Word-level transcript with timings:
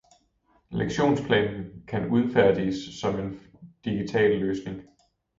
Lektionsplanen 0.73 1.83
kan 1.87 2.09
udfærdiges 2.09 2.75
som 3.01 3.19
en 3.19 3.39
digital 3.85 4.39
løsning 4.39 4.81